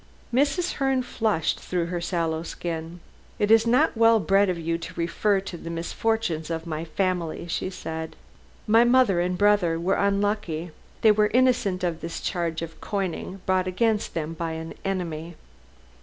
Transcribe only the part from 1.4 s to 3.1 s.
through her sallow skin.